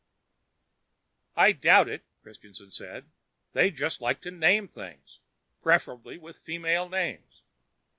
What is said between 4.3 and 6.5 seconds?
name things preferably with